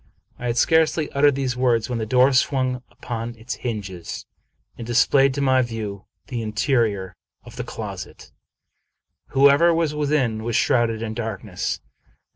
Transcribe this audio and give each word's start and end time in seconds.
I 0.39 0.47
had 0.47 0.57
scarcely 0.57 1.11
uttered 1.11 1.35
these 1.35 1.55
words, 1.55 1.87
when 1.87 1.99
the 1.99 2.07
door 2.07 2.33
swung 2.33 2.81
upon 2.89 3.35
its 3.35 3.53
hinges 3.53 4.25
and 4.75 4.87
displayed 4.87 5.31
to 5.35 5.41
my 5.41 5.61
view 5.61 6.07
the 6.25 6.41
interior 6.41 7.15
of 7.43 7.55
the 7.55 7.63
closet. 7.63 8.31
Whoever 9.27 9.71
was 9.75 9.93
within 9.93 10.43
was 10.43 10.55
shrouded 10.55 11.03
in 11.03 11.13
darkness. 11.13 11.81